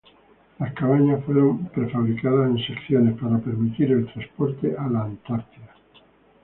[0.57, 5.75] Las cabañas fueron prefabricadas en secciones para permitir el transporte a la Antártida.